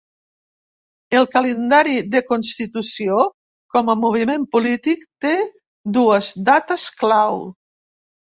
El 1.17 1.25
calendari 1.35 1.97
de 2.15 2.21
constitució 2.29 3.19
com 3.75 3.91
a 3.93 3.97
moviment 4.05 4.47
polític 4.57 5.05
té 5.27 5.35
dues 5.99 6.31
dates 6.51 6.87
clau. 7.03 7.39